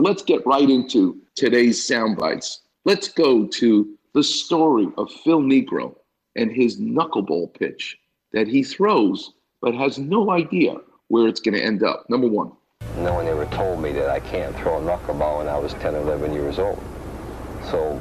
Let's 0.00 0.22
get 0.22 0.46
right 0.46 0.70
into 0.70 1.20
today's 1.34 1.84
sound 1.84 2.18
bites. 2.18 2.60
Let's 2.84 3.08
go 3.08 3.48
to 3.48 3.98
the 4.14 4.22
story 4.22 4.86
of 4.96 5.10
Phil 5.24 5.40
Niekro 5.40 5.92
and 6.36 6.52
his 6.52 6.78
knuckleball 6.80 7.52
pitch 7.54 7.98
that 8.32 8.46
he 8.46 8.62
throws 8.62 9.32
but 9.60 9.74
has 9.74 9.98
no 9.98 10.30
idea 10.30 10.76
where 11.08 11.26
it's 11.26 11.40
going 11.40 11.54
to 11.54 11.60
end 11.60 11.82
up. 11.82 12.08
Number 12.08 12.28
one. 12.28 12.52
No 12.98 13.14
one 13.14 13.26
ever 13.26 13.46
told 13.46 13.82
me 13.82 13.90
that 13.90 14.08
I 14.08 14.20
can't 14.20 14.54
throw 14.58 14.78
a 14.78 14.80
knuckleball 14.80 15.38
when 15.38 15.48
I 15.48 15.58
was 15.58 15.74
10 15.74 15.96
or 15.96 16.02
11 16.02 16.32
years 16.32 16.60
old. 16.60 16.80
So 17.64 18.00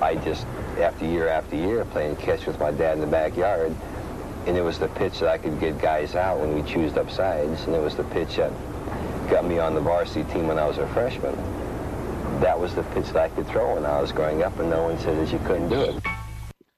I 0.00 0.14
just, 0.14 0.46
after 0.78 1.04
year 1.04 1.28
after 1.28 1.54
year, 1.54 1.84
playing 1.84 2.16
catch 2.16 2.46
with 2.46 2.58
my 2.58 2.70
dad 2.70 2.94
in 2.94 3.02
the 3.02 3.06
backyard, 3.06 3.76
and 4.46 4.56
it 4.56 4.62
was 4.62 4.78
the 4.78 4.88
pitch 4.88 5.18
that 5.20 5.28
I 5.28 5.36
could 5.36 5.60
get 5.60 5.78
guys 5.78 6.14
out 6.14 6.40
when 6.40 6.54
we 6.54 6.62
choosed 6.62 6.96
up 6.96 7.10
sides, 7.10 7.64
and 7.64 7.74
it 7.74 7.82
was 7.82 7.94
the 7.94 8.04
pitch 8.04 8.36
that 8.36 8.52
got 9.26 9.44
me 9.44 9.58
on 9.58 9.74
the 9.74 9.80
varsity 9.80 10.24
team 10.32 10.46
when 10.46 10.58
I 10.58 10.66
was 10.66 10.78
a 10.78 10.86
freshman. 10.88 11.34
That 12.40 12.58
was 12.58 12.74
the 12.74 12.82
pitch 12.84 13.06
that 13.06 13.16
I 13.16 13.28
could 13.28 13.46
throw 13.48 13.74
when 13.74 13.84
I 13.84 14.00
was 14.00 14.12
growing 14.12 14.42
up, 14.42 14.58
and 14.58 14.70
no 14.70 14.84
one 14.84 14.98
said 14.98 15.18
that 15.18 15.32
you 15.32 15.38
couldn't 15.46 15.68
do 15.68 15.80
it. 15.80 16.02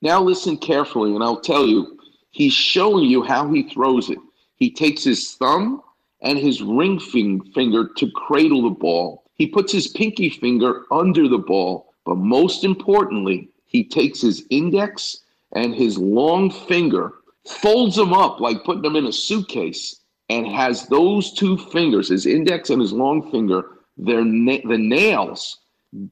Now 0.00 0.22
listen 0.22 0.56
carefully, 0.56 1.14
and 1.14 1.22
I'll 1.22 1.40
tell 1.40 1.66
you, 1.66 1.98
he's 2.30 2.52
showing 2.52 3.04
you 3.10 3.22
how 3.22 3.52
he 3.52 3.68
throws 3.68 4.10
it. 4.10 4.18
He 4.56 4.70
takes 4.70 5.04
his 5.04 5.34
thumb 5.34 5.82
and 6.20 6.38
his 6.38 6.62
ring 6.62 6.98
finger 7.00 7.88
to 7.96 8.10
cradle 8.12 8.62
the 8.62 8.70
ball. 8.70 9.24
He 9.34 9.46
puts 9.46 9.72
his 9.72 9.88
pinky 9.88 10.30
finger 10.30 10.84
under 10.90 11.28
the 11.28 11.38
ball, 11.38 11.92
but 12.04 12.16
most 12.16 12.64
importantly, 12.64 13.50
he 13.66 13.84
takes 13.84 14.20
his 14.20 14.44
index 14.50 15.20
and 15.52 15.74
his 15.74 15.98
long 15.98 16.50
finger, 16.50 17.14
folds 17.46 17.96
them 17.96 18.12
up 18.12 18.40
like 18.40 18.64
putting 18.64 18.82
them 18.82 18.96
in 18.96 19.06
a 19.06 19.12
suitcase, 19.12 20.00
and 20.28 20.46
has 20.46 20.86
those 20.86 21.32
two 21.32 21.56
fingers, 21.56 22.08
his 22.08 22.26
index 22.26 22.70
and 22.70 22.80
his 22.80 22.92
long 22.92 23.30
finger, 23.30 23.64
their 23.96 24.24
na- 24.24 24.58
the 24.64 24.78
nails 24.78 25.58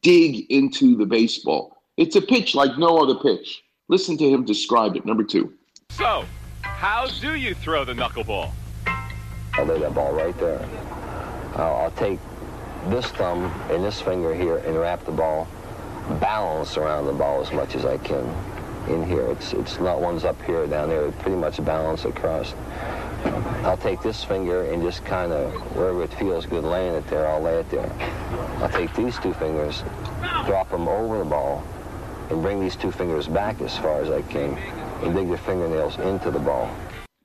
dig 0.02 0.50
into 0.50 0.96
the 0.96 1.06
baseball. 1.06 1.82
It's 1.96 2.16
a 2.16 2.22
pitch 2.22 2.54
like 2.54 2.78
no 2.78 2.98
other 2.98 3.14
pitch. 3.16 3.62
Listen 3.88 4.16
to 4.18 4.28
him 4.28 4.44
describe 4.44 4.96
it. 4.96 5.04
Number 5.06 5.22
two. 5.22 5.52
So, 5.90 6.24
how 6.62 7.06
do 7.20 7.34
you 7.36 7.54
throw 7.54 7.84
the 7.84 7.92
knuckleball? 7.92 8.50
I'll 9.54 9.64
lay 9.64 9.78
that 9.78 9.94
ball 9.94 10.12
right 10.12 10.36
there. 10.38 10.66
I'll, 11.54 11.76
I'll 11.76 11.90
take 11.92 12.18
this 12.88 13.06
thumb 13.12 13.44
and 13.70 13.84
this 13.84 14.00
finger 14.00 14.34
here 14.34 14.58
and 14.58 14.78
wrap 14.78 15.04
the 15.04 15.12
ball, 15.12 15.46
balance 16.20 16.76
around 16.76 17.06
the 17.06 17.12
ball 17.12 17.40
as 17.40 17.52
much 17.52 17.74
as 17.74 17.84
I 17.84 17.98
can 17.98 18.26
in 18.88 19.06
here. 19.06 19.26
It's, 19.30 19.52
it's 19.52 19.80
not 19.80 20.00
one's 20.00 20.24
up 20.24 20.40
here 20.42 20.62
or 20.62 20.66
down 20.66 20.88
there. 20.88 21.06
It's 21.06 21.22
pretty 21.22 21.36
much 21.36 21.64
balance 21.64 22.04
across. 22.04 22.54
I'll 23.64 23.76
take 23.76 24.00
this 24.02 24.22
finger 24.22 24.70
and 24.70 24.82
just 24.82 25.04
kind 25.04 25.32
of, 25.32 25.52
wherever 25.76 26.02
it 26.02 26.12
feels 26.14 26.46
good 26.46 26.64
laying 26.64 26.94
it 26.94 27.06
there, 27.08 27.26
I'll 27.28 27.42
lay 27.42 27.58
it 27.60 27.70
there. 27.70 27.90
I'll 28.58 28.68
take 28.68 28.94
these 28.94 29.18
two 29.18 29.34
fingers, 29.34 29.82
drop 30.46 30.70
them 30.70 30.88
over 30.88 31.18
the 31.18 31.24
ball, 31.24 31.64
and 32.30 32.42
bring 32.42 32.60
these 32.60 32.76
two 32.76 32.90
fingers 32.90 33.28
back 33.28 33.60
as 33.60 33.76
far 33.78 34.00
as 34.00 34.10
I 34.10 34.22
can, 34.22 34.56
and 35.02 35.14
dig 35.14 35.28
the 35.28 35.38
fingernails 35.38 35.98
into 35.98 36.30
the 36.30 36.38
ball. 36.38 36.74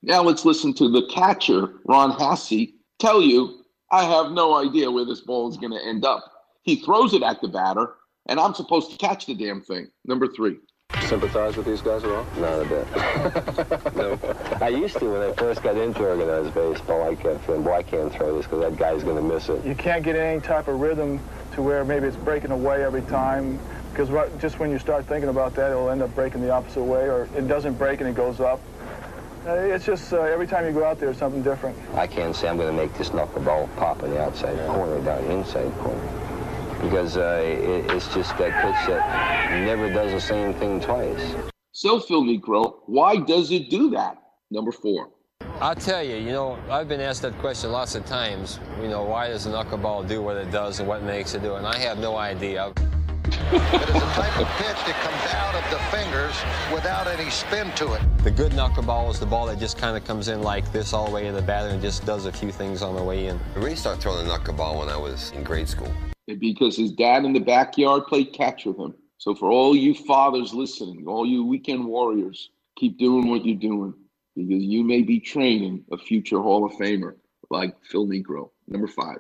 Now 0.04 0.24
let's 0.24 0.46
listen 0.46 0.74
to 0.76 0.90
the 0.90 1.08
catcher, 1.14 1.74
Ron 1.86 2.12
Hassey, 2.12 2.74
tell 3.00 3.22
you, 3.22 3.64
I 3.92 4.04
have 4.04 4.32
no 4.32 4.56
idea 4.56 4.90
where 4.90 5.06
this 5.06 5.22
ball 5.22 5.50
is 5.50 5.58
going 5.58 5.74
to 5.74 5.86
end 5.86 6.06
up. 6.06 6.24
He 6.64 6.78
throws 6.78 7.14
it 7.14 7.24
at 7.24 7.42
the 7.42 7.48
batter, 7.48 7.96
and 8.28 8.40
I'm 8.40 8.54
supposed 8.54 8.92
to 8.92 8.98
catch 8.98 9.26
the 9.26 9.36
damn 9.36 9.62
thing. 9.62 9.90
Number 10.06 10.28
three. 10.28 10.58
Sympathize 11.12 11.58
with 11.58 11.66
these 11.66 11.82
guys 11.82 12.06
at 12.06 12.10
all? 12.10 12.26
Not 12.38 12.62
a 12.62 12.66
bit. 12.70 13.96
no. 13.98 14.18
I 14.62 14.70
used 14.70 14.98
to 15.00 15.12
when 15.12 15.22
I 15.22 15.34
first 15.34 15.62
got 15.62 15.76
into 15.76 16.08
organized 16.08 16.54
baseball. 16.54 17.04
I 17.04 17.16
kept 17.16 17.42
thinking, 17.42 17.64
boy, 17.66 17.74
I 17.74 17.84
can't 17.84 18.14
throw 18.14 18.38
this 18.38 18.46
because 18.46 18.62
that 18.62 18.78
guy's 18.78 19.04
going 19.04 19.18
to 19.18 19.22
miss 19.22 19.50
it. 19.50 19.66
You 19.66 19.76
can't 19.76 20.06
get 20.06 20.16
any 20.16 20.40
type 20.40 20.70
of 20.70 20.80
rhythm 20.80 21.20
to 21.56 21.62
where 21.62 21.84
maybe 21.84 22.08
it's 22.08 22.16
breaking 22.16 22.52
away 22.52 22.86
every 22.86 23.02
time 23.02 23.60
because 23.92 24.08
just 24.40 24.58
when 24.60 24.72
you 24.72 24.80
start 24.80 25.06
thinking 25.06 25.28
about 25.28 25.54
that, 25.56 25.72
it'll 25.72 25.90
end 25.90 26.02
up 26.02 26.16
breaking 26.16 26.40
the 26.40 26.50
opposite 26.50 26.82
way, 26.82 27.10
or 27.10 27.28
it 27.36 27.46
doesn't 27.46 27.74
break 27.74 28.00
and 28.00 28.08
it 28.08 28.16
goes 28.16 28.40
up. 28.40 28.62
Uh, 29.46 29.56
it's 29.56 29.86
just 29.86 30.14
uh, 30.14 30.22
every 30.22 30.48
time 30.48 30.66
you 30.66 30.72
go 30.72 30.86
out 30.86 30.98
there, 30.98 31.14
something 31.14 31.44
different. 31.44 31.78
I 31.94 32.08
can't 32.08 32.34
say 32.34 32.48
I'm 32.48 32.56
going 32.56 32.74
to 32.74 32.82
make 32.82 32.98
this 32.98 33.10
knuckleball 33.10 33.76
pop 33.76 34.02
in 34.04 34.12
the 34.12 34.22
outside 34.24 34.58
corner, 34.66 35.04
down 35.04 35.26
the 35.26 35.32
inside 35.34 35.74
corner. 35.80 36.31
Because 36.82 37.18
uh, 37.18 37.42
it, 37.44 37.92
it's 37.92 38.14
just 38.14 38.38
that 38.38 38.52
pitch 38.62 38.88
that 38.88 39.64
never 39.66 39.92
does 39.94 40.12
the 40.12 40.22
same 40.22 40.54
thing 40.56 40.80
twice. 40.80 41.36
So, 41.72 42.00
Phil 42.00 42.24
Niekro, 42.24 42.80
why 42.88 43.18
does 43.18 43.52
it 43.52 43.70
do 43.70 43.90
that? 43.92 44.18
Number 44.50 44.72
four. 44.72 45.10
I'll 45.62 45.76
tell 45.76 46.04
you, 46.04 46.16
you 46.16 46.32
know, 46.32 46.58
I've 46.70 46.88
been 46.88 47.02
asked 47.02 47.22
that 47.22 47.38
question 47.38 47.72
lots 47.72 47.96
of 47.96 48.06
times. 48.06 48.60
You 48.82 48.88
know, 48.88 49.04
why 49.04 49.28
does 49.28 49.46
a 49.46 49.52
knuckleball 49.52 50.08
do 50.08 50.22
what 50.22 50.36
it 50.38 50.52
does 50.52 50.80
and 50.80 50.88
what 50.88 51.04
makes 51.04 51.36
it 51.36 51.44
do 51.44 51.54
it? 51.54 51.60
And 51.60 51.68
I 51.68 51.78
have 51.78 52.00
no 52.00 52.18
idea. 52.18 52.72
But 52.76 52.84
it 53.54 53.90
is 53.90 53.96
a 53.96 54.14
type 54.14 54.40
of 54.40 54.48
pitch 54.58 54.82
that 54.86 54.98
comes 55.04 55.34
out 55.36 55.56
of 55.56 55.64
the 55.70 55.78
fingers 55.96 56.36
without 56.74 57.08
any 57.08 57.30
spin 57.30 57.72
to 57.76 57.94
it. 57.94 58.02
The 58.24 58.32
good 58.32 58.52
knuckleball 58.54 59.12
is 59.12 59.20
the 59.20 59.26
ball 59.26 59.46
that 59.48 59.60
just 59.60 59.78
kind 59.78 59.96
of 59.96 60.04
comes 60.04 60.28
in 60.28 60.42
like 60.42 60.72
this 60.72 60.94
all 60.94 61.06
the 61.06 61.12
way 61.12 61.28
in 61.28 61.36
the 61.36 61.42
batter 61.42 61.70
and 61.70 61.82
just 61.82 62.06
does 62.06 62.26
a 62.26 62.32
few 62.32 62.52
things 62.52 62.82
on 62.82 62.96
the 62.96 63.04
way 63.04 63.28
in. 63.28 63.40
I 63.56 63.60
really 63.60 63.76
started 63.76 64.02
throwing 64.02 64.28
the 64.28 64.34
knuckleball 64.34 64.80
when 64.80 64.90
I 64.90 64.98
was 64.98 65.32
in 65.32 65.44
grade 65.44 65.70
school. 65.70 65.94
Because 66.40 66.78
his 66.78 66.92
dad 66.92 67.26
in 67.26 67.34
the 67.34 67.40
backyard 67.40 68.06
played 68.08 68.34
catch 68.34 68.66
with 68.66 68.78
him. 68.78 68.94
So 69.18 69.36
for 69.36 69.52
all 69.52 69.76
you 69.76 69.94
fathers 69.94 70.54
listening, 70.54 71.08
all 71.08 71.26
you 71.26 71.46
weekend 71.46 71.86
warriors, 71.86 72.50
keep 72.76 72.98
doing 72.98 73.30
what 73.30 73.46
you're 73.46 73.56
doing 73.56 73.94
because 74.36 74.64
you 74.64 74.84
may 74.84 75.02
be 75.02 75.20
training 75.20 75.84
a 75.92 75.98
future 75.98 76.42
Hall 76.42 76.66
of 76.66 76.72
Famer 76.74 77.16
like 77.50 77.76
Phil 77.84 78.08
Niekro. 78.08 78.50
Number 78.68 78.88
five. 78.88 79.20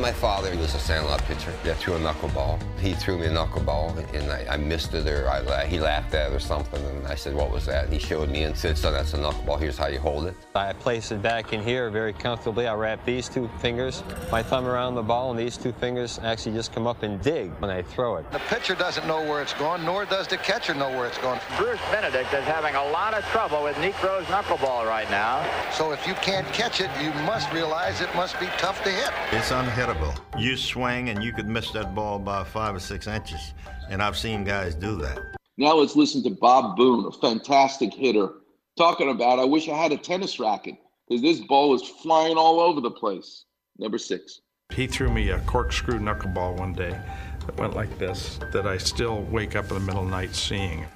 My 0.00 0.10
father 0.10 0.56
was 0.56 0.74
a 0.74 0.80
sandlot 0.80 1.22
pitcher 1.22 1.52
that 1.62 1.76
threw 1.76 1.94
a 1.94 1.98
knuckleball. 2.00 2.60
He 2.80 2.94
threw 2.94 3.16
me 3.16 3.26
a 3.26 3.30
knuckleball, 3.30 3.96
and 4.12 4.32
I, 4.32 4.54
I 4.54 4.56
missed 4.56 4.92
it, 4.92 5.06
or 5.06 5.28
I, 5.28 5.66
he 5.66 5.78
laughed 5.78 6.14
at 6.14 6.32
it 6.32 6.34
or 6.34 6.40
something, 6.40 6.84
and 6.84 7.06
I 7.06 7.14
said, 7.14 7.32
what 7.32 7.52
was 7.52 7.64
that? 7.66 7.84
And 7.84 7.92
he 7.92 8.00
showed 8.00 8.28
me 8.28 8.42
and 8.42 8.56
said, 8.56 8.76
so 8.76 8.90
that's 8.90 9.14
a 9.14 9.18
knuckleball. 9.18 9.60
Here's 9.60 9.78
how 9.78 9.86
you 9.86 10.00
hold 10.00 10.26
it. 10.26 10.34
I 10.56 10.72
place 10.72 11.12
it 11.12 11.22
back 11.22 11.52
in 11.52 11.62
here 11.62 11.90
very 11.90 12.12
comfortably. 12.12 12.66
I 12.66 12.74
wrap 12.74 13.04
these 13.04 13.28
two 13.28 13.48
fingers, 13.60 14.02
my 14.32 14.42
thumb 14.42 14.66
around 14.66 14.96
the 14.96 15.02
ball, 15.02 15.30
and 15.30 15.38
these 15.38 15.56
two 15.56 15.70
fingers 15.72 16.18
actually 16.24 16.56
just 16.56 16.72
come 16.72 16.88
up 16.88 17.04
and 17.04 17.22
dig 17.22 17.52
when 17.60 17.70
I 17.70 17.82
throw 17.82 18.16
it. 18.16 18.28
The 18.32 18.40
pitcher 18.40 18.74
doesn't 18.74 19.06
know 19.06 19.22
where 19.22 19.42
it's 19.42 19.54
going, 19.54 19.84
nor 19.84 20.06
does 20.06 20.26
the 20.26 20.38
catcher 20.38 20.74
know 20.74 20.88
where 20.88 21.06
it's 21.06 21.18
going. 21.18 21.38
Bruce 21.56 21.80
Benedict 21.92 22.34
is 22.34 22.44
having 22.44 22.74
a 22.74 22.84
lot 22.90 23.14
of 23.14 23.24
trouble 23.26 23.62
with 23.62 23.76
Niekro's 23.76 24.26
knuckleball 24.26 24.88
right 24.88 25.08
now. 25.08 25.48
So 25.70 25.92
if 25.92 26.04
you 26.04 26.14
can't 26.14 26.46
catch 26.48 26.80
it, 26.80 26.90
you 27.00 27.12
must 27.22 27.52
realize 27.52 28.00
it 28.00 28.12
must 28.16 28.40
be 28.40 28.46
tough 28.58 28.82
to 28.82 28.90
hit. 28.90 29.10
It's 29.30 29.52
unhittable. 29.84 30.18
You 30.38 30.56
swing 30.56 31.08
and 31.10 31.22
you 31.22 31.32
could 31.32 31.48
miss 31.48 31.70
that 31.72 31.94
ball 31.94 32.18
by 32.18 32.44
five 32.44 32.74
or 32.74 32.80
six 32.80 33.06
inches. 33.06 33.52
And 33.88 34.02
I've 34.02 34.16
seen 34.16 34.44
guys 34.44 34.74
do 34.74 34.96
that. 34.96 35.18
Now 35.56 35.74
let's 35.76 35.96
listen 35.96 36.22
to 36.24 36.30
Bob 36.30 36.76
Boone, 36.76 37.06
a 37.06 37.12
fantastic 37.12 37.94
hitter, 37.94 38.28
talking 38.76 39.10
about 39.10 39.38
I 39.38 39.44
wish 39.44 39.68
I 39.68 39.76
had 39.76 39.92
a 39.92 39.96
tennis 39.96 40.40
racket 40.40 40.76
because 41.08 41.22
this 41.22 41.40
ball 41.40 41.74
is 41.74 41.82
flying 41.82 42.36
all 42.36 42.60
over 42.60 42.80
the 42.80 42.90
place. 42.90 43.44
Number 43.78 43.98
six. 43.98 44.40
He 44.72 44.86
threw 44.86 45.10
me 45.10 45.30
a 45.30 45.40
corkscrew 45.40 45.98
knuckleball 45.98 46.58
one 46.58 46.72
day 46.72 46.98
that 47.46 47.56
went 47.58 47.74
like 47.74 47.98
this, 47.98 48.38
that 48.52 48.66
I 48.66 48.78
still 48.78 49.22
wake 49.24 49.56
up 49.56 49.68
in 49.68 49.74
the 49.74 49.80
middle 49.80 50.02
of 50.02 50.06
the 50.06 50.16
night 50.16 50.34
seeing. 50.34 50.86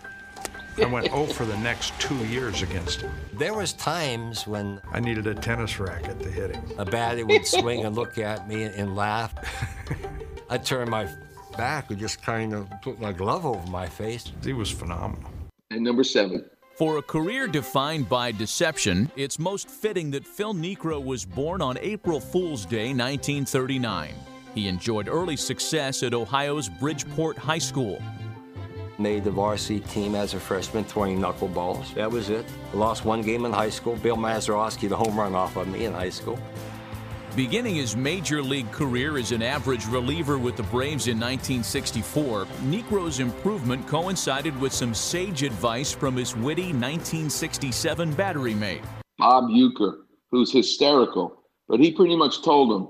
I 0.81 0.87
went 0.87 1.07
0 1.07 1.27
for 1.27 1.45
the 1.45 1.57
next 1.59 1.99
two 2.01 2.17
years 2.27 2.63
against 2.63 3.01
him. 3.01 3.13
There 3.33 3.53
was 3.53 3.73
times 3.73 4.47
when 4.47 4.81
I 4.93 5.01
needed 5.01 5.27
a 5.27 5.35
tennis 5.35 5.81
racket 5.81 6.21
to 6.23 6.31
hit 6.31 6.55
him. 6.55 6.65
A 6.79 6.85
batter 6.85 7.27
would 7.27 7.47
swing 7.47 7.85
and 7.85 7.97
look 7.97 8.17
at 8.19 8.49
me 8.49 8.65
and 8.65 8.95
laugh. 8.95 9.35
I'd 10.51 10.65
turn 10.65 10.89
my 10.89 11.09
back 11.57 11.91
and 11.91 11.99
just 11.99 12.23
kind 12.23 12.55
of 12.55 12.71
put 12.83 13.01
my 13.01 13.13
glove 13.13 13.45
over 13.45 13.69
my 13.71 13.87
face. 13.89 14.31
He 14.45 14.53
was 14.53 14.71
phenomenal. 14.71 15.31
And 15.71 15.83
number 15.83 16.05
seven. 16.05 16.45
For 16.77 16.99
a 16.99 17.03
career 17.03 17.49
defined 17.49 18.09
by 18.09 18.31
deception, 18.31 19.11
it's 19.17 19.41
most 19.41 19.69
fitting 19.69 20.13
that 20.13 20.25
Phil 20.25 20.55
Niekro 20.55 21.05
was 21.05 21.25
born 21.25 21.61
on 21.61 21.77
April 21.79 22.21
Fool's 22.21 22.65
Day, 22.65 22.95
1939. 22.95 24.15
He 24.55 24.69
enjoyed 24.69 25.09
early 25.09 25.37
success 25.37 26.05
at 26.05 26.15
Ohio's 26.15 26.69
Bridgeport 26.69 27.37
High 27.37 27.59
School 27.59 28.01
made 28.99 29.25
the 29.25 29.31
varsity 29.31 29.81
team 29.81 30.15
as 30.15 30.35
a 30.35 30.41
freshman 30.41 30.85
throwing 30.85 31.19
knuckleballs. 31.19 31.95
That 31.95 32.11
was 32.11 32.31
it. 32.31 32.45
Lost 32.75 33.05
one 33.05 33.23
game 33.23 33.45
in 33.45 33.53
high 33.53 33.71
school. 33.71 33.97
Bill 33.97 34.17
Mazeroski, 34.17 34.89
the 34.89 34.97
home 34.97 35.19
run 35.19 35.35
off 35.35 35.57
of 35.57 35.69
me 35.69 35.85
in 35.85 35.93
high 35.93 36.11
school. 36.11 36.39
Beginning 37.37 37.77
his 37.77 37.95
major 37.95 38.43
league 38.43 38.71
career 38.73 39.17
as 39.17 39.33
an 39.33 39.43
average 39.43 39.87
reliever 39.87 40.39
with 40.39 40.57
the 40.57 40.63
Braves 40.65 41.07
in 41.07 41.21
1964, 41.21 42.47
Niekro's 42.65 43.21
improvement 43.21 43.87
coincided 43.87 44.59
with 44.61 44.73
some 44.73 44.93
sage 44.93 45.43
advice 45.43 45.93
from 45.93 46.17
his 46.17 46.35
witty 46.35 46.73
1967 46.73 48.13
battery 48.15 48.55
mate. 48.55 48.83
Bob 49.19 49.45
Uecker, 49.45 49.99
who's 50.31 50.53
hysterical, 50.53 51.45
but 51.69 51.81
he 51.81 51.93
pretty 51.93 52.17
much 52.17 52.43
told 52.43 52.73
him, 52.73 52.87